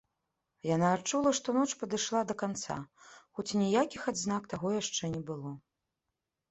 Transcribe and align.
Яна 0.75 0.87
адчула, 0.99 1.33
што 1.39 1.55
ноч 1.57 1.67
падышла 1.81 2.19
да 2.31 2.35
канца, 2.41 2.79
хоць 3.35 3.57
ніякіх 3.67 4.01
адзнак 4.15 4.43
таго 4.57 4.67
яшчэ 4.81 5.03
не 5.19 5.27
было. 5.31 5.59